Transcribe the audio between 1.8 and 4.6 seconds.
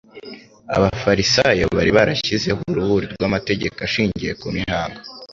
barashyizeho uruhuri rw'amategeko ashingiye ku